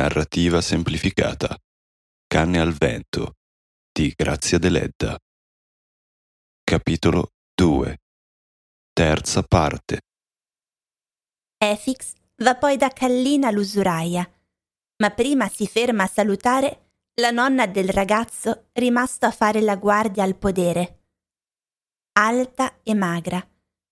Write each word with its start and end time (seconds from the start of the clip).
Narrativa 0.00 0.62
semplificata. 0.62 1.54
Canne 2.26 2.58
al 2.58 2.72
vento 2.72 3.34
di 3.92 4.10
Grazia 4.16 4.56
Deledda. 4.56 5.18
Capitolo 6.64 7.32
2. 7.52 7.98
Terza 8.94 9.42
parte. 9.42 10.00
Efix 11.58 12.14
va 12.36 12.56
poi 12.56 12.78
da 12.78 12.88
Callina 12.88 13.50
l'usuraia, 13.50 14.26
ma 15.02 15.10
prima 15.10 15.48
si 15.48 15.66
ferma 15.66 16.04
a 16.04 16.10
salutare 16.10 16.92
la 17.20 17.30
nonna 17.30 17.66
del 17.66 17.90
ragazzo 17.90 18.70
rimasto 18.72 19.26
a 19.26 19.30
fare 19.30 19.60
la 19.60 19.76
guardia 19.76 20.22
al 20.22 20.36
podere. 20.36 21.02
Alta 22.12 22.80
e 22.82 22.94
magra, 22.94 23.46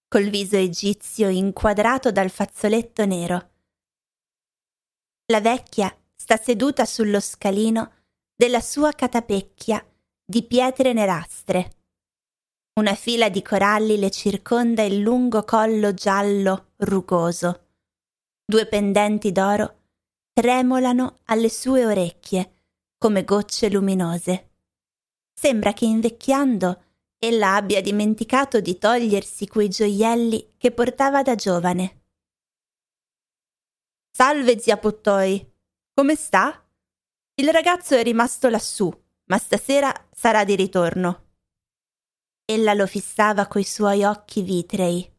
col 0.08 0.30
viso 0.30 0.56
egizio 0.56 1.28
inquadrato 1.28 2.10
dal 2.10 2.30
fazzoletto 2.30 3.04
nero. 3.04 3.50
La 5.30 5.42
vecchia 5.42 5.94
sta 6.28 6.36
seduta 6.36 6.84
sullo 6.84 7.20
scalino 7.20 7.90
della 8.36 8.60
sua 8.60 8.92
catapecchia 8.92 9.82
di 10.22 10.42
pietre 10.42 10.92
nerastre. 10.92 11.76
Una 12.78 12.94
fila 12.94 13.30
di 13.30 13.40
coralli 13.40 13.96
le 13.96 14.10
circonda 14.10 14.82
il 14.82 14.98
lungo 14.98 15.42
collo 15.44 15.94
giallo 15.94 16.72
rugoso. 16.80 17.68
Due 18.44 18.66
pendenti 18.66 19.32
d'oro 19.32 19.84
tremolano 20.34 21.20
alle 21.24 21.48
sue 21.48 21.86
orecchie 21.86 22.66
come 22.98 23.24
gocce 23.24 23.70
luminose. 23.70 24.50
Sembra 25.32 25.72
che 25.72 25.86
invecchiando 25.86 26.82
ella 27.16 27.54
abbia 27.54 27.80
dimenticato 27.80 28.60
di 28.60 28.76
togliersi 28.76 29.48
quei 29.48 29.70
gioielli 29.70 30.56
che 30.58 30.72
portava 30.72 31.22
da 31.22 31.34
giovane. 31.34 32.02
Salve, 34.10 34.58
zia 34.58 34.76
Pottoi. 34.76 35.47
Come 35.98 36.14
sta? 36.14 36.64
Il 37.40 37.50
ragazzo 37.50 37.96
è 37.96 38.04
rimasto 38.04 38.48
lassù, 38.48 38.88
ma 39.24 39.36
stasera 39.36 39.92
sarà 40.14 40.44
di 40.44 40.54
ritorno. 40.54 41.30
Ella 42.44 42.72
lo 42.72 42.86
fissava 42.86 43.48
coi 43.48 43.64
suoi 43.64 44.04
occhi 44.04 44.42
vitrei. 44.42 45.12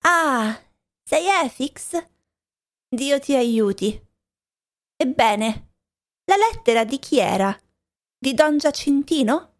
Ah, 0.00 0.60
sei 1.00 1.26
Efix? 1.44 2.08
Dio 2.88 3.20
ti 3.20 3.36
aiuti. 3.36 4.04
Ebbene, 4.96 5.74
la 6.24 6.36
lettera 6.38 6.84
di 6.84 6.98
chi 6.98 7.20
era? 7.20 7.56
Di 8.18 8.34
don 8.34 8.58
Giacintino? 8.58 9.58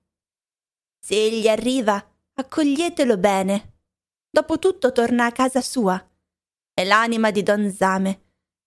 Se 0.98 1.14
egli 1.14 1.46
arriva, 1.46 2.05
accoglietelo 2.32 3.18
bene. 3.18 3.82
Dopotutto 4.28 4.90
torna 4.90 5.27
a 5.27 5.32
casa 5.32 5.60
sua. 5.60 6.05
È 6.74 6.82
l'anima 6.82 7.30
di 7.30 7.44
don 7.44 7.70
Zame, 7.70 8.23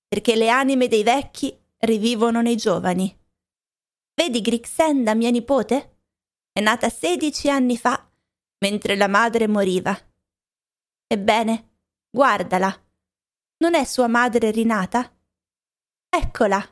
perché 0.08 0.36
le 0.36 0.50
anime 0.50 0.88
dei 0.88 1.04
vecchi 1.04 1.58
rivivono 1.80 2.42
nei 2.42 2.56
giovani. 2.56 3.16
Vedi 4.14 4.42
Grixenda, 4.42 5.14
mia 5.14 5.30
nipote? 5.30 6.00
È 6.52 6.60
nata 6.60 6.90
sedici 6.90 7.50
anni 7.50 7.78
fa, 7.78 8.10
mentre 8.60 8.96
la 8.96 9.08
madre 9.08 9.48
moriva. 9.48 9.96
Ebbene, 11.06 11.70
guardala. 12.10 12.74
Non 13.58 13.76
è 13.76 13.84
sua 13.84 14.08
madre 14.08 14.52
rinata? 14.52 15.16
Eccola. 16.10 16.64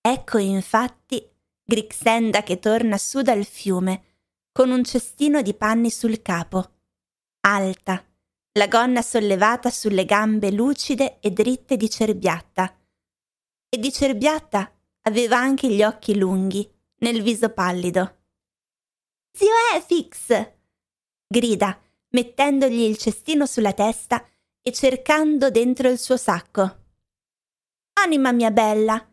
Ecco 0.00 0.38
infatti 0.38 1.30
Grixenda 1.66 2.42
che 2.42 2.58
torna 2.58 2.98
su 2.98 3.22
dal 3.22 3.44
fiume, 3.44 4.18
con 4.52 4.70
un 4.70 4.84
cestino 4.84 5.42
di 5.42 5.54
panni 5.54 5.90
sul 5.90 6.20
capo, 6.20 6.72
alta, 7.40 8.04
la 8.56 8.68
gonna 8.68 9.02
sollevata 9.02 9.70
sulle 9.70 10.04
gambe 10.04 10.50
lucide 10.50 11.18
e 11.20 11.30
dritte 11.30 11.76
di 11.76 11.88
Cerbiatta. 11.90 12.76
E 13.68 13.78
di 13.78 13.92
Cerbiatta 13.92 14.72
aveva 15.02 15.38
anche 15.38 15.68
gli 15.68 15.82
occhi 15.82 16.16
lunghi, 16.16 16.68
nel 16.98 17.22
viso 17.22 17.50
pallido. 17.50 18.18
Zio 19.32 19.52
Efix! 19.74 20.52
grida, 21.26 21.80
mettendogli 22.10 22.82
il 22.82 22.96
cestino 22.96 23.46
sulla 23.46 23.72
testa 23.72 24.24
e 24.62 24.72
cercando 24.72 25.50
dentro 25.50 25.88
il 25.88 25.98
suo 25.98 26.16
sacco. 26.16 26.82
Anima 27.94 28.32
mia 28.32 28.50
bella, 28.50 29.08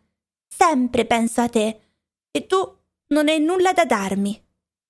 Sempre 0.54 1.06
penso 1.06 1.42
a 1.42 1.50
te. 1.50 1.82
E 2.30 2.46
tu 2.46 2.60
non 3.08 3.30
hai 3.30 3.40
nulla 3.40 3.72
da 3.74 3.86
darmi, 3.86 4.40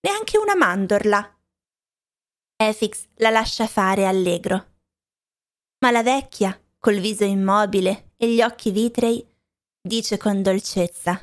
neanche 0.01 0.38
una 0.38 0.56
mandorla. 0.56 1.40
Efix 2.63 3.07
la 3.16 3.31
lascia 3.31 3.66
fare 3.66 4.05
allegro. 4.05 4.73
Ma 5.79 5.89
la 5.89 6.03
vecchia, 6.03 6.55
col 6.77 6.99
viso 6.99 7.23
immobile 7.23 8.11
e 8.17 8.31
gli 8.31 8.39
occhi 8.44 8.69
vitrei, 8.69 9.27
dice 9.81 10.17
con 10.17 10.44
dolcezza: 10.44 11.19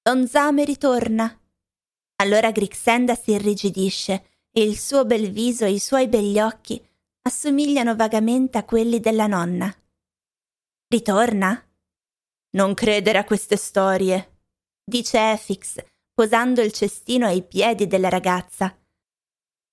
Don 0.00 0.28
Zame 0.28 0.64
ritorna. 0.64 1.40
Allora 2.22 2.52
Grixenda 2.52 3.16
si 3.16 3.32
irrigidisce 3.32 4.26
e 4.52 4.62
il 4.62 4.78
suo 4.78 5.04
bel 5.04 5.32
viso 5.32 5.64
e 5.64 5.72
i 5.72 5.80
suoi 5.80 6.06
begli 6.06 6.38
occhi 6.38 6.80
assomigliano 7.22 7.96
vagamente 7.96 8.56
a 8.56 8.64
quelli 8.64 9.00
della 9.00 9.26
nonna. 9.26 9.74
Ritorna? 10.86 11.68
Non 12.50 12.74
credere 12.74 13.18
a 13.18 13.24
queste 13.24 13.56
storie, 13.56 14.42
dice 14.84 15.32
Efix, 15.32 15.82
posando 16.12 16.60
il 16.60 16.70
cestino 16.70 17.26
ai 17.26 17.42
piedi 17.42 17.88
della 17.88 18.08
ragazza. 18.08 18.78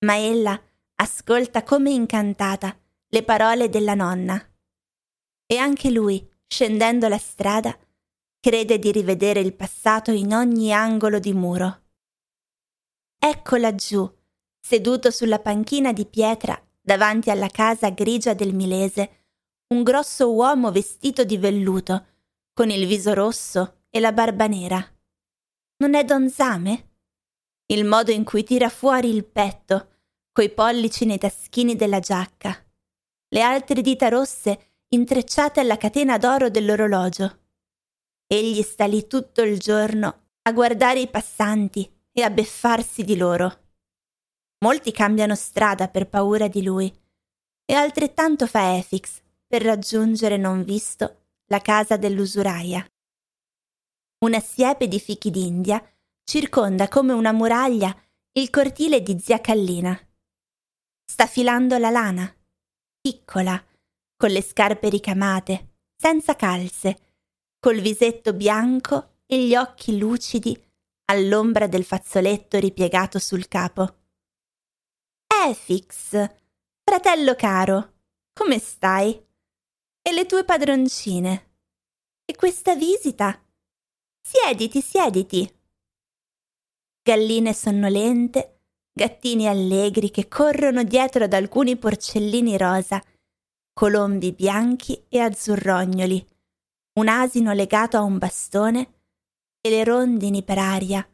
Ma 0.05 0.17
ella 0.17 0.59
ascolta 1.01 1.63
come 1.63 1.89
incantata 1.89 2.77
le 3.07 3.23
parole 3.23 3.69
della 3.69 3.95
nonna. 3.95 4.39
E 5.47 5.57
anche 5.57 5.89
lui, 5.89 6.25
scendendo 6.47 7.07
la 7.07 7.17
strada, 7.17 7.75
crede 8.39 8.77
di 8.77 8.91
rivedere 8.91 9.39
il 9.39 9.53
passato 9.53 10.11
in 10.11 10.33
ogni 10.33 10.71
angolo 10.71 11.17
di 11.17 11.33
muro. 11.33 11.79
Ecco 13.17 13.55
laggiù, 13.57 14.09
seduto 14.59 15.09
sulla 15.09 15.39
panchina 15.39 15.91
di 15.91 16.05
pietra 16.05 16.59
davanti 16.79 17.31
alla 17.31 17.49
casa 17.49 17.89
grigia 17.89 18.33
del 18.33 18.53
Milese, 18.53 19.25
un 19.73 19.83
grosso 19.83 20.31
uomo 20.31 20.71
vestito 20.71 21.23
di 21.23 21.37
velluto 21.37 22.05
con 22.53 22.69
il 22.69 22.85
viso 22.85 23.13
rosso 23.13 23.85
e 23.89 23.99
la 23.99 24.11
barba 24.11 24.45
nera. 24.45 24.83
Non 25.77 25.95
è 25.95 26.03
Don 26.03 26.29
Zame? 26.29 26.89
Il 27.65 27.85
modo 27.85 28.11
in 28.11 28.23
cui 28.23 28.43
tira 28.43 28.69
fuori 28.69 29.09
il 29.09 29.25
petto, 29.25 29.90
coi 30.31 30.49
pollici 30.49 31.05
nei 31.05 31.17
taschini 31.17 31.75
della 31.75 31.99
giacca, 31.99 32.65
le 33.29 33.41
altre 33.41 33.81
dita 33.81 34.07
rosse 34.07 34.83
intrecciate 34.89 35.59
alla 35.59 35.77
catena 35.77 36.17
d'oro 36.17 36.49
dell'orologio. 36.49 37.39
Egli 38.27 38.61
sta 38.61 38.85
lì 38.85 39.07
tutto 39.07 39.41
il 39.41 39.59
giorno 39.59 40.29
a 40.43 40.51
guardare 40.53 40.99
i 40.99 41.09
passanti 41.09 41.89
e 42.11 42.21
a 42.23 42.29
beffarsi 42.29 43.03
di 43.03 43.17
loro. 43.17 43.59
Molti 44.59 44.91
cambiano 44.91 45.35
strada 45.35 45.87
per 45.87 46.07
paura 46.07 46.47
di 46.47 46.63
lui, 46.63 46.93
e 47.65 47.73
altrettanto 47.73 48.47
fa 48.47 48.77
Efix 48.77 49.21
per 49.47 49.63
raggiungere 49.63 50.37
non 50.37 50.63
visto 50.63 51.25
la 51.45 51.59
casa 51.59 51.97
dell'usuraia. 51.97 52.85
Una 54.25 54.39
siepe 54.39 54.87
di 54.87 54.99
fichi 54.99 55.31
d'India 55.31 55.83
circonda 56.23 56.87
come 56.87 57.13
una 57.13 57.31
muraglia 57.31 57.95
il 58.33 58.49
cortile 58.49 59.01
di 59.01 59.19
zia 59.19 59.41
Callina. 59.41 59.99
Sta 61.11 61.27
filando 61.27 61.77
la 61.77 61.89
lana, 61.89 62.33
piccola, 63.01 63.61
con 64.15 64.29
le 64.29 64.41
scarpe 64.41 64.87
ricamate, 64.87 65.73
senza 65.93 66.37
calze, 66.37 67.17
col 67.59 67.81
visetto 67.81 68.31
bianco 68.31 69.17
e 69.25 69.45
gli 69.45 69.53
occhi 69.53 69.97
lucidi 69.97 70.57
all'ombra 71.11 71.67
del 71.67 71.83
fazzoletto 71.83 72.57
ripiegato 72.59 73.19
sul 73.19 73.49
capo. 73.49 74.03
Efix, 75.27 76.11
fratello 76.81 77.35
caro, 77.35 77.95
come 78.31 78.57
stai? 78.57 79.11
e 80.01 80.13
le 80.13 80.25
tue 80.25 80.45
padroncine. 80.45 81.57
E 82.23 82.35
questa 82.37 82.73
visita? 82.73 83.37
Siediti, 84.21 84.79
siediti. 84.79 85.59
Galline 87.03 87.53
sonnolente, 87.53 88.60
gattini 88.93 89.47
allegri 89.47 90.11
che 90.11 90.27
corrono 90.27 90.83
dietro 90.83 91.23
ad 91.23 91.33
alcuni 91.33 91.77
porcellini 91.77 92.57
rosa, 92.57 93.01
colombi 93.73 94.31
bianchi 94.33 95.05
e 95.07 95.19
azzurrognoli, 95.19 96.25
un 96.99 97.07
asino 97.07 97.53
legato 97.53 97.97
a 97.97 98.01
un 98.01 98.17
bastone 98.17 98.93
e 99.61 99.69
le 99.69 99.83
rondini 99.83 100.43
per 100.43 100.57
aria 100.57 101.07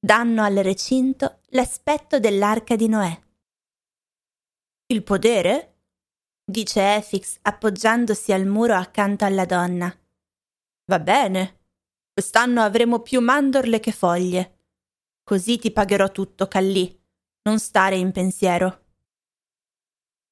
danno 0.00 0.42
al 0.42 0.54
recinto 0.56 1.40
l'aspetto 1.48 2.18
dell'arca 2.18 2.76
di 2.76 2.88
Noè. 2.88 3.20
Il 4.86 5.02
podere? 5.02 5.74
dice 6.44 6.96
Efix 6.96 7.38
appoggiandosi 7.42 8.32
al 8.32 8.46
muro 8.46 8.74
accanto 8.74 9.24
alla 9.24 9.44
donna. 9.44 9.94
Va 10.86 10.98
bene. 10.98 11.56
Quest'anno 12.12 12.62
avremo 12.62 13.00
più 13.00 13.20
mandorle 13.20 13.80
che 13.80 13.92
foglie. 13.92 14.60
Così 15.22 15.58
ti 15.58 15.70
pagherò 15.70 16.10
tutto, 16.10 16.48
Callì. 16.48 16.97
Non 17.48 17.60
stare 17.60 17.96
in 17.96 18.12
pensiero. 18.12 18.84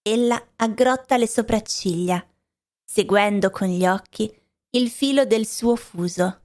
Ella 0.03 0.53
aggrotta 0.57 1.17
le 1.17 1.27
sopracciglia, 1.27 2.23
seguendo 2.85 3.49
con 3.49 3.69
gli 3.69 3.87
occhi 3.87 4.31
il 4.73 4.91
filo 4.91 5.25
del 5.25 5.47
suo 5.47 5.77
fuso. 5.77 6.43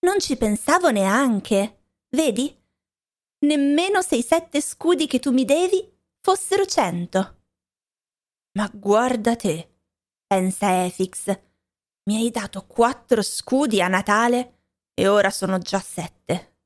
Non 0.00 0.18
ci 0.18 0.36
pensavo 0.36 0.90
neanche. 0.90 1.84
Vedi? 2.08 2.60
Nemmeno 3.46 4.02
se 4.02 4.16
i 4.16 4.22
sette 4.22 4.60
scudi 4.60 5.06
che 5.06 5.20
tu 5.20 5.30
mi 5.30 5.44
devi 5.44 5.96
fossero 6.20 6.66
cento. 6.66 7.42
Ma 8.58 8.68
guarda 8.74 9.36
te, 9.36 9.76
pensa 10.26 10.84
Efix. 10.84 11.26
Mi 12.10 12.16
hai 12.16 12.32
dato 12.32 12.66
quattro 12.66 13.22
scudi 13.22 13.80
a 13.80 13.86
Natale 13.86 14.62
e 14.92 15.06
ora 15.06 15.30
sono 15.30 15.58
già 15.58 15.78
sette. 15.78 16.56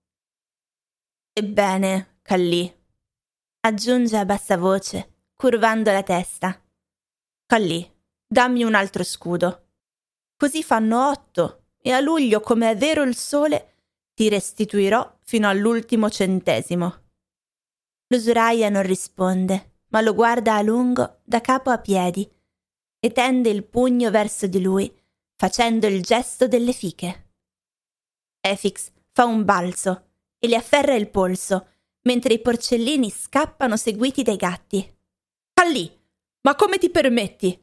Ebbene, 1.35 2.20
Callì, 2.31 2.73
aggiunge 3.63 4.17
a 4.17 4.25
bassa 4.25 4.57
voce, 4.57 5.25
curvando 5.35 5.91
la 5.91 6.05
testa. 6.05 6.65
Callì, 7.45 7.85
dammi 8.25 8.63
un 8.63 8.77
altro 8.77 9.03
scudo. 9.03 9.71
Così 10.37 10.63
fanno 10.63 11.09
otto 11.09 11.65
e 11.83 11.91
a 11.91 11.99
luglio, 11.99 12.39
come 12.39 12.71
è 12.71 12.77
vero 12.77 13.03
il 13.03 13.17
sole, 13.17 13.79
ti 14.15 14.29
restituirò 14.29 15.19
fino 15.25 15.49
all'ultimo 15.49 16.09
centesimo. 16.09 17.09
L'usuraia 18.07 18.69
non 18.69 18.85
risponde, 18.85 19.79
ma 19.89 20.01
lo 20.01 20.15
guarda 20.15 20.55
a 20.55 20.63
lungo 20.63 21.23
da 21.25 21.41
capo 21.41 21.71
a 21.71 21.79
piedi 21.79 22.31
e 23.01 23.11
tende 23.11 23.51
il 23.51 23.65
pugno 23.65 24.13
verso 24.13 24.47
di 24.47 24.63
lui, 24.63 24.89
facendo 25.35 25.89
il 25.89 26.01
gesto 26.01 26.47
delle 26.47 26.75
fiche. 26.75 27.33
Efix 28.41 28.93
fa 29.11 29.25
un 29.25 29.45
balzo 29.45 30.11
e 30.39 30.47
le 30.47 30.55
afferra 30.55 30.95
il 30.95 31.09
polso, 31.09 31.65
mentre 32.03 32.35
i 32.35 32.41
porcellini 32.41 33.11
scappano 33.11 33.77
seguiti 33.77 34.23
dai 34.23 34.37
gatti. 34.37 34.99
Allì, 35.55 35.91
ma 36.43 36.55
come 36.55 36.79
ti 36.79 36.91
permetti? 36.91 37.59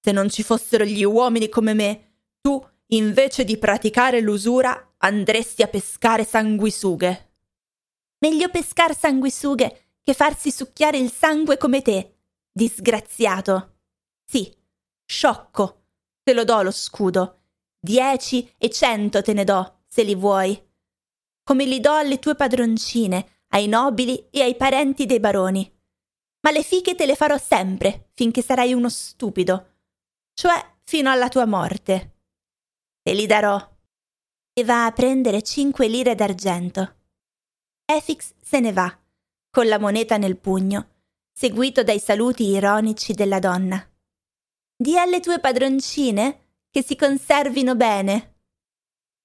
Se 0.00 0.12
non 0.12 0.28
ci 0.28 0.42
fossero 0.42 0.84
gli 0.84 1.02
uomini 1.02 1.48
come 1.48 1.74
me, 1.74 2.12
tu, 2.40 2.62
invece 2.88 3.44
di 3.44 3.56
praticare 3.56 4.20
l'usura, 4.20 4.94
andresti 4.98 5.62
a 5.62 5.68
pescare 5.68 6.24
sanguisughe. 6.24 7.32
Meglio 8.18 8.48
pescar 8.50 8.96
sanguisughe 8.96 9.96
che 10.02 10.14
farsi 10.14 10.50
succhiare 10.50 10.98
il 10.98 11.10
sangue 11.10 11.56
come 11.56 11.82
te, 11.82 12.16
disgraziato. 12.52 13.78
Sì, 14.24 14.54
sciocco. 15.04 15.86
Te 16.22 16.32
lo 16.32 16.44
do 16.44 16.62
lo 16.62 16.70
scudo. 16.70 17.40
Dieci 17.78 18.50
e 18.56 18.70
cento 18.70 19.20
te 19.20 19.32
ne 19.32 19.44
do, 19.44 19.80
se 19.86 20.02
li 20.02 20.14
vuoi. 20.14 20.58
Come 21.42 21.66
li 21.66 21.80
do 21.80 21.92
alle 21.92 22.18
tue 22.18 22.34
padroncine, 22.34 23.33
ai 23.48 23.68
nobili 23.68 24.28
e 24.30 24.42
ai 24.42 24.56
parenti 24.56 25.06
dei 25.06 25.20
baroni. 25.20 25.70
Ma 26.40 26.50
le 26.50 26.62
fiche 26.62 26.94
te 26.94 27.06
le 27.06 27.14
farò 27.14 27.38
sempre, 27.38 28.10
finché 28.12 28.42
sarai 28.42 28.72
uno 28.72 28.88
stupido. 28.88 29.76
Cioè, 30.34 30.76
fino 30.82 31.10
alla 31.10 31.28
tua 31.28 31.46
morte. 31.46 32.16
Te 33.02 33.12
li 33.14 33.26
darò 33.26 33.72
e 34.56 34.64
va 34.64 34.86
a 34.86 34.92
prendere 34.92 35.42
cinque 35.42 35.88
lire 35.88 36.14
d'argento. 36.14 36.96
Efix 37.84 38.34
se 38.40 38.60
ne 38.60 38.72
va, 38.72 38.98
con 39.50 39.66
la 39.66 39.78
moneta 39.78 40.16
nel 40.16 40.38
pugno, 40.38 40.90
seguito 41.32 41.82
dai 41.82 41.98
saluti 41.98 42.44
ironici 42.44 43.14
della 43.14 43.40
donna. 43.40 43.84
Di 44.76 44.98
alle 44.98 45.20
tue 45.20 45.40
padroncine 45.40 46.58
che 46.70 46.82
si 46.82 46.96
conservino 46.96 47.74
bene. 47.74 48.36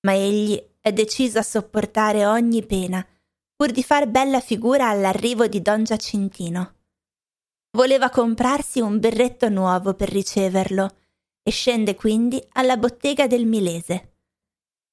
Ma 0.02 0.14
egli 0.14 0.62
è 0.80 0.92
deciso 0.94 1.40
a 1.40 1.44
sopportare 1.44 2.26
ogni 2.26 2.66
pena, 2.66 3.06
pur 3.60 3.72
di 3.72 3.84
far 3.84 4.08
bella 4.08 4.40
figura 4.40 4.88
all'arrivo 4.88 5.48
di 5.48 5.62
don 5.62 5.84
Giacintino. 5.84 6.76
Voleva 7.72 8.10
comprarsi 8.10 8.80
un 8.80 9.00
berretto 9.00 9.50
nuovo 9.50 9.96
per 9.96 10.08
riceverlo 10.10 10.96
e 11.44 11.52
scende 11.52 11.96
quindi 11.96 12.42
alla 12.54 12.78
bottega 12.78 13.28
del 13.28 13.46
Milese 13.46 14.14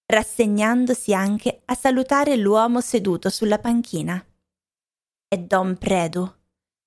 rassegnandosi 0.06 1.14
anche 1.14 1.62
a 1.64 1.74
salutare 1.74 2.36
l'uomo 2.36 2.80
seduto 2.80 3.28
sulla 3.28 3.58
panchina. 3.58 4.24
È 5.28 5.38
Don 5.38 5.76
Predu, 5.76 6.32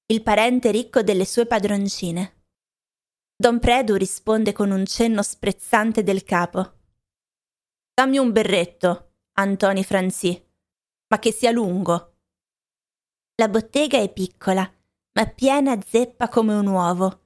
il 0.07 0.21
parente 0.21 0.71
ricco 0.71 1.01
delle 1.01 1.25
sue 1.25 1.45
padroncine. 1.45 2.43
Don 3.35 3.59
Predu 3.59 3.95
risponde 3.95 4.53
con 4.53 4.71
un 4.71 4.85
cenno 4.85 5.21
sprezzante 5.21 6.03
del 6.03 6.23
capo. 6.23 6.73
Dammi 7.93 8.17
un 8.17 8.31
berretto, 8.31 9.11
Antoni 9.33 9.83
Franzi, 9.83 10.48
ma 11.09 11.19
che 11.19 11.31
sia 11.31 11.51
lungo. 11.51 12.13
La 13.35 13.49
bottega 13.49 13.99
è 13.99 14.11
piccola, 14.11 14.69
ma 15.13 15.25
piena 15.27 15.77
zeppa 15.85 16.27
come 16.27 16.53
un 16.53 16.67
uovo. 16.67 17.21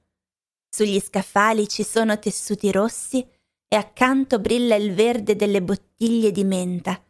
Sugli 0.68 1.00
scaffali 1.00 1.68
ci 1.68 1.84
sono 1.84 2.18
tessuti 2.18 2.72
rossi 2.72 3.26
e 3.68 3.76
accanto 3.76 4.38
brilla 4.38 4.74
il 4.74 4.92
verde 4.94 5.36
delle 5.36 5.62
bottiglie 5.62 6.30
di 6.32 6.44
menta. 6.44 7.02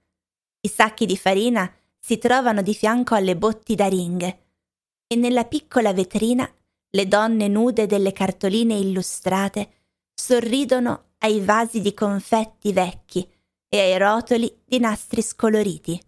I 0.61 0.69
sacchi 0.69 1.07
di 1.07 1.17
farina 1.17 1.73
si 1.99 2.19
trovano 2.19 2.63
di 2.63 2.75
fianco 2.75 3.15
alle 3.15 3.37
botti 3.37 3.75
d'aringhe 3.75 4.45
e 5.07 5.17
nella 5.17 5.45
piccola 5.45 5.93
vetrina 5.93 6.51
le 6.91 7.09
donne 7.09 7.49
nude 7.49 7.87
delle 7.87 8.13
cartoline 8.13 8.75
illustrate 8.75 9.71
sorridono 10.15 11.13
ai 11.19 11.41
vasi 11.41 11.81
di 11.81 11.93
confetti 11.95 12.73
vecchi 12.73 13.29
e 13.69 13.79
ai 13.79 13.99
rotoli 13.99 14.63
di 14.65 14.79
nastri 14.79 15.23
scoloriti. 15.23 16.01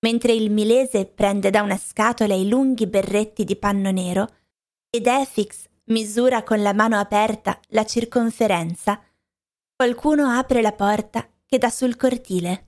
Mentre 0.00 0.32
il 0.32 0.50
milese 0.50 1.06
prende 1.06 1.50
da 1.50 1.62
una 1.62 1.76
scatola 1.76 2.34
i 2.34 2.48
lunghi 2.48 2.86
berretti 2.86 3.44
di 3.44 3.56
panno 3.56 3.90
nero 3.90 4.28
ed 4.90 5.06
Efix 5.06 5.66
misura 5.86 6.42
con 6.42 6.62
la 6.62 6.72
mano 6.72 6.98
aperta 6.98 7.60
la 7.68 7.84
circonferenza, 7.84 9.02
qualcuno 9.74 10.28
apre 10.28 10.62
la 10.62 10.72
porta 10.72 11.28
che 11.44 11.58
dà 11.58 11.70
sul 11.70 11.96
cortile 11.96 12.66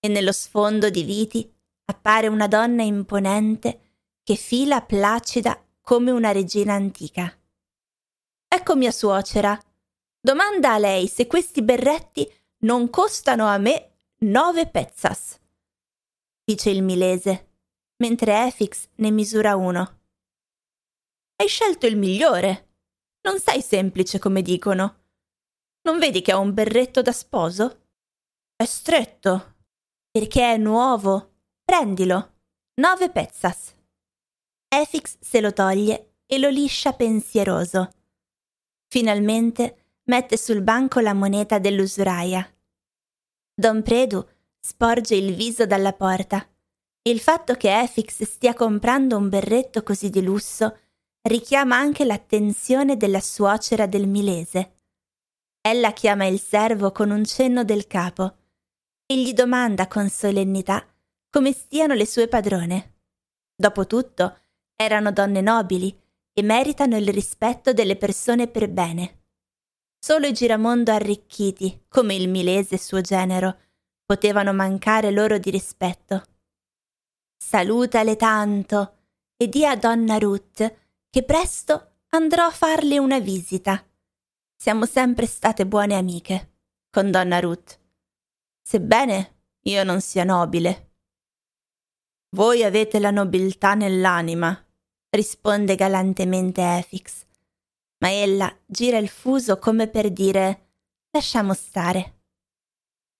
e 0.00 0.08
nello 0.08 0.32
sfondo 0.32 0.90
di 0.90 1.02
viti 1.02 1.52
appare 1.86 2.28
una 2.28 2.46
donna 2.46 2.82
imponente 2.82 3.80
che 4.22 4.36
fila 4.36 4.82
placida 4.82 5.60
come 5.80 6.10
una 6.10 6.32
regina 6.32 6.74
antica. 6.74 7.34
Ecco 8.46 8.76
mia 8.76 8.90
suocera. 8.92 9.58
Domanda 10.20 10.74
a 10.74 10.78
lei 10.78 11.08
se 11.08 11.26
questi 11.26 11.62
berretti 11.62 12.30
non 12.60 12.90
costano 12.90 13.46
a 13.46 13.56
me 13.56 13.92
nove 14.18 14.66
pezzas, 14.68 15.38
dice 16.48 16.70
il 16.70 16.82
milese, 16.82 17.50
mentre 17.98 18.46
Efix 18.46 18.88
ne 18.96 19.10
misura 19.10 19.54
uno. 19.54 20.00
Hai 21.36 21.46
scelto 21.46 21.86
il 21.86 21.98
migliore. 21.98 22.76
Non 23.20 23.38
sei 23.38 23.60
semplice 23.60 24.18
come 24.18 24.40
dicono. 24.40 25.02
Non 25.82 25.98
vedi 25.98 26.22
che 26.22 26.32
ha 26.32 26.38
un 26.38 26.54
berretto 26.54 27.02
da 27.02 27.12
sposo? 27.12 27.88
È 28.56 28.64
stretto. 28.64 29.56
Perché 30.10 30.54
è 30.54 30.56
nuovo. 30.56 31.34
Prendilo. 31.62 32.36
Nove 32.80 33.10
pezzas. 33.10 33.74
Efix 34.68 35.18
se 35.20 35.42
lo 35.42 35.52
toglie 35.52 36.14
e 36.24 36.38
lo 36.38 36.48
liscia 36.48 36.94
pensieroso. 36.94 37.90
Finalmente 38.86 39.98
mette 40.04 40.38
sul 40.38 40.62
banco 40.62 41.00
la 41.00 41.12
moneta 41.12 41.58
dell'usuraia. 41.58 42.50
Don 43.54 43.82
Predu 43.82 44.26
sporge 44.60 45.14
il 45.14 45.34
viso 45.34 45.66
dalla 45.66 45.92
porta. 45.92 46.46
Il 47.02 47.20
fatto 47.20 47.54
che 47.54 47.80
Efix 47.80 48.22
stia 48.24 48.54
comprando 48.54 49.16
un 49.16 49.28
berretto 49.28 49.82
così 49.82 50.10
di 50.10 50.22
lusso 50.22 50.76
richiama 51.22 51.76
anche 51.76 52.04
l'attenzione 52.04 52.96
della 52.96 53.20
suocera 53.20 53.86
del 53.86 54.06
Milese. 54.06 54.74
Ella 55.60 55.92
chiama 55.92 56.26
il 56.26 56.40
servo 56.40 56.92
con 56.92 57.10
un 57.10 57.24
cenno 57.24 57.64
del 57.64 57.86
capo 57.86 58.36
e 59.06 59.16
gli 59.16 59.32
domanda 59.32 59.86
con 59.88 60.08
solennità 60.08 60.86
come 61.30 61.52
stiano 61.52 61.94
le 61.94 62.06
sue 62.06 62.28
padrone. 62.28 62.96
Dopotutto, 63.54 64.38
erano 64.76 65.12
donne 65.12 65.40
nobili 65.40 65.96
e 66.32 66.42
meritano 66.42 66.96
il 66.96 67.08
rispetto 67.08 67.72
delle 67.72 67.96
persone 67.96 68.46
per 68.46 68.68
bene. 68.68 69.24
Solo 69.98 70.26
i 70.26 70.32
giramondo 70.32 70.92
arricchiti, 70.92 71.84
come 71.88 72.14
il 72.14 72.28
milese 72.28 72.78
suo 72.78 73.00
genero, 73.00 73.58
potevano 74.08 74.54
mancare 74.54 75.10
loro 75.10 75.36
di 75.36 75.50
rispetto. 75.50 76.22
Salutale 77.36 78.16
tanto 78.16 78.94
e 79.36 79.50
di 79.50 79.66
a 79.66 79.76
donna 79.76 80.16
Ruth 80.16 80.76
che 81.10 81.22
presto 81.24 81.96
andrò 82.08 82.46
a 82.46 82.50
farle 82.50 82.98
una 82.98 83.18
visita 83.18 83.84
siamo 84.56 84.86
sempre 84.86 85.26
state 85.26 85.66
buone 85.66 85.94
amiche 85.94 86.54
con 86.90 87.10
donna 87.10 87.38
Ruth, 87.38 87.78
sebbene 88.62 89.42
io 89.64 89.84
non 89.84 90.00
sia 90.00 90.24
nobile. 90.24 90.94
Voi 92.30 92.64
avete 92.64 92.98
la 92.98 93.10
nobiltà 93.10 93.74
nell'anima, 93.74 94.66
risponde 95.10 95.74
galantemente 95.74 96.62
Efix, 96.62 97.26
ma 97.98 98.10
ella 98.10 98.58
gira 98.64 98.96
il 98.96 99.10
fuso 99.10 99.58
come 99.58 99.86
per 99.86 100.10
dire 100.10 100.70
lasciamo 101.10 101.52
stare. 101.52 102.17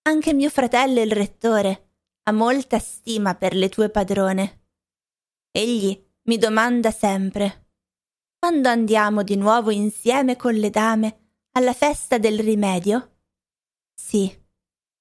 Anche 0.08 0.32
mio 0.32 0.48
fratello 0.48 1.02
il 1.02 1.12
rettore 1.12 1.90
ha 2.22 2.32
molta 2.32 2.78
stima 2.78 3.34
per 3.34 3.54
le 3.54 3.68
tue 3.68 3.90
padrone. 3.90 4.68
Egli 5.50 6.02
mi 6.22 6.38
domanda 6.38 6.90
sempre 6.90 7.66
quando 8.38 8.70
andiamo 8.70 9.22
di 9.22 9.36
nuovo 9.36 9.70
insieme 9.70 10.36
con 10.36 10.54
le 10.54 10.70
dame 10.70 11.34
Alla 11.58 11.74
festa 11.74 12.16
del 12.16 12.38
rimedio? 12.38 13.18
Sì, 13.94 14.34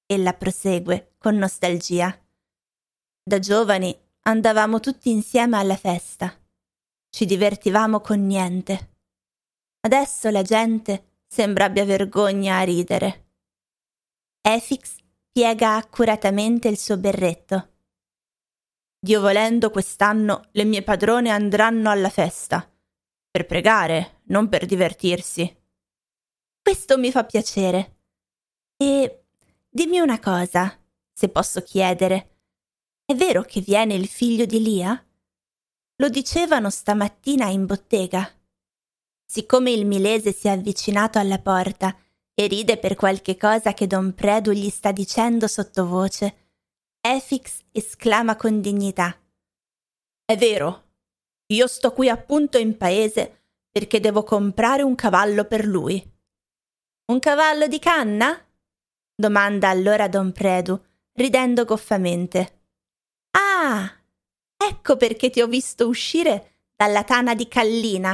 ella 0.06 0.34
prosegue 0.34 1.14
con 1.18 1.38
nostalgia. 1.38 2.14
Da 3.24 3.40
giovani 3.40 3.98
andavamo 4.24 4.82
tutti 4.82 5.10
insieme 5.10 5.56
alla 5.56 5.78
festa. 5.78 6.38
Ci 7.10 7.26
divertivamo 7.26 8.02
con 8.02 8.26
niente. 8.26 8.96
Adesso 9.80 10.30
la 10.32 10.42
gente 10.42 11.22
sembra 11.26 11.64
abbia 11.64 11.86
vergogna 11.86 12.58
a 12.58 12.64
ridere. 12.64 13.27
Efix 14.42 14.96
piega 15.32 15.76
accuratamente 15.76 16.68
il 16.68 16.78
suo 16.78 16.98
berretto. 16.98 17.74
Dio 19.00 19.22
volendo, 19.22 19.70
quest'anno 19.70 20.48
le 20.52 20.64
mie 20.64 20.84
padrone 20.84 21.30
andranno 21.30 21.90
alla 21.90 22.10
festa. 22.10 22.70
Per 23.30 23.46
pregare, 23.46 24.22
non 24.26 24.50
per 24.50 24.66
divertirsi. 24.66 25.56
Questo 26.62 26.98
mi 26.98 27.12
fa 27.12 27.24
piacere. 27.24 28.00
E 28.76 29.26
dimmi 29.70 30.00
una 30.00 30.20
cosa, 30.20 30.76
se 31.14 31.30
posso 31.30 31.62
chiedere. 31.62 32.40
È 33.06 33.14
vero 33.16 33.44
che 33.44 33.62
viene 33.62 33.94
il 33.94 34.08
figlio 34.08 34.46
di 34.46 34.62
Lia? 34.62 35.08
Lo 35.98 36.10
dicevano 36.10 36.70
stamattina 36.70 37.48
in 37.48 37.66
bottega. 37.66 38.30
Siccome 39.26 39.72
il 39.72 39.86
milese 39.86 40.34
si 40.34 40.48
è 40.48 40.52
avvicinato 40.52 41.20
alla 41.20 41.40
porta 41.40 41.96
e 42.40 42.46
ride 42.46 42.78
per 42.78 42.94
qualche 42.94 43.36
cosa 43.36 43.74
che 43.74 43.88
don 43.88 44.14
Predu 44.14 44.52
gli 44.52 44.70
sta 44.70 44.92
dicendo 44.92 45.48
sottovoce, 45.48 46.50
Efix 47.02 47.62
esclama 47.72 48.36
con 48.36 48.62
dignità. 48.62 49.18
È 50.24 50.38
vero, 50.38 50.84
io 51.48 51.66
sto 51.66 51.94
qui 51.94 52.10
appunto 52.10 52.60
in 52.60 52.78
paese 52.78 53.46
perché 53.72 54.00
devo 54.00 54.22
comprare 54.22 54.84
un 54.84 54.94
cavallo 54.94 55.46
per 55.46 55.66
lui. 55.66 56.00
Un 57.06 57.20
cavallo 57.20 57.66
di 57.66 57.80
canna? 57.80 58.40
domanda 59.16 59.70
allora 59.70 60.08
don 60.08 60.32
Predu, 60.32 60.80
ridendo 61.14 61.66
goffamente. 61.66 62.66
Ah, 63.32 63.92
ecco 64.56 64.96
perché 64.96 65.32
ti 65.32 65.42
ho 65.42 65.48
visto 65.48 65.88
uscire 65.88 66.68
dalla 66.76 67.04
tana 67.04 67.34
di 67.34 67.48
Callina. 67.48 68.12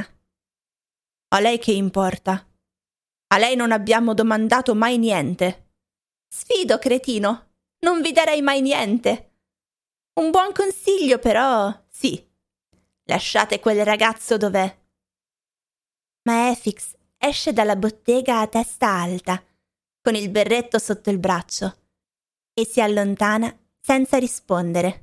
A 1.27 1.39
lei 1.41 1.59
che 1.59 1.73
importa? 1.73 2.47
A 3.33 3.39
lei 3.39 3.55
non 3.55 3.71
abbiamo 3.71 4.13
domandato 4.13 4.75
mai 4.75 4.99
niente. 4.99 5.71
Sfido, 6.27 6.77
cretino, 6.77 7.53
non 7.79 7.99
vi 7.99 8.11
darei 8.11 8.43
mai 8.43 8.61
niente. 8.61 9.37
Un 10.19 10.29
buon 10.29 10.51
consiglio, 10.53 11.17
però, 11.17 11.73
sì. 11.89 12.23
Lasciate 13.05 13.59
quel 13.59 13.83
ragazzo 13.83 14.37
dov'è. 14.37 14.77
Ma 16.25 16.51
Efix 16.51 16.95
esce 17.17 17.53
dalla 17.53 17.75
bottega 17.75 18.39
a 18.39 18.47
testa 18.47 18.89
alta, 18.89 19.43
con 19.99 20.13
il 20.13 20.29
berretto 20.29 20.77
sotto 20.77 21.09
il 21.09 21.17
braccio, 21.17 21.75
e 22.53 22.67
si 22.67 22.81
allontana 22.81 23.51
senza 23.81 24.19
rispondere. 24.19 25.02